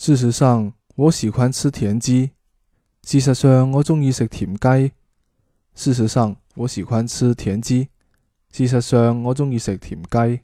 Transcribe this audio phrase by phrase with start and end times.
[0.00, 2.30] 事实上我喜欢吃田鸡。
[3.02, 4.92] 事实上我中意食田鸡。
[5.74, 7.86] 事实上我喜欢吃田鸡。
[8.50, 10.40] 事实上我中意食田鸡。